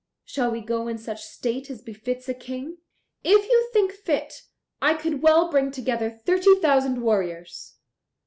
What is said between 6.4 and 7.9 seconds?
thousand warriors."